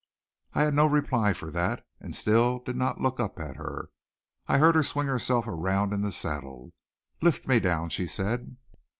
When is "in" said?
5.93-6.01